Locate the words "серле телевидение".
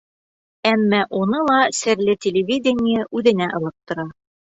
1.79-3.05